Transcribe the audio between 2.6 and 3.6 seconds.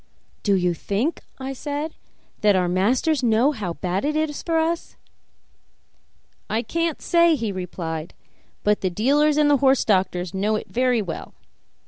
masters know